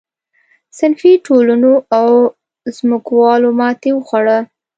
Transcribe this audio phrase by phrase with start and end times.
[0.77, 2.09] صنفي ټولنو او
[2.77, 4.39] ځمکوالو ماتې وخوړه.